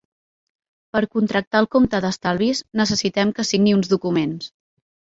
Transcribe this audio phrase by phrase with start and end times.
[0.95, 4.53] Per contractar el compte d'estalvis, necessitem que signi uns documents.